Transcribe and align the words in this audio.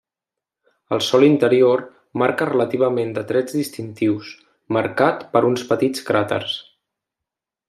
El 0.95 1.01
sòl 1.07 1.25
interior 1.27 1.83
manca 2.21 2.47
relativament 2.51 3.13
de 3.19 3.25
trets 3.33 3.59
distintius, 3.59 4.33
marcat 4.79 5.25
per 5.37 5.47
uns 5.53 5.71
petits 5.75 6.09
cràters. 6.13 6.61